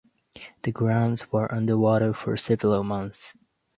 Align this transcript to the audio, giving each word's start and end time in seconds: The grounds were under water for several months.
The 0.63 0.71
grounds 0.71 1.31
were 1.31 1.53
under 1.53 1.77
water 1.77 2.11
for 2.11 2.35
several 2.35 2.83
months. 2.83 3.35